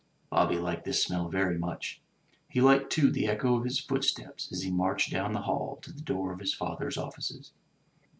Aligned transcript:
Bobby 0.31 0.57
liked 0.57 0.83
this 0.85 1.03
smell 1.03 1.29
very 1.29 1.59
much. 1.59 2.01
He 2.49 2.59
liked, 2.59 2.89
too, 2.91 3.11
the 3.11 3.27
echo 3.27 3.55
of 3.55 3.65
his 3.65 3.79
footsteps 3.79 4.51
as 4.51 4.63
he 4.63 4.71
marched 4.71 5.11
down 5.11 5.33
the 5.33 5.43
hall 5.43 5.77
to 5.83 5.93
the 5.93 6.01
door 6.01 6.33
of 6.33 6.39
his 6.39 6.55
father's 6.55 6.97
offices. 6.97 7.51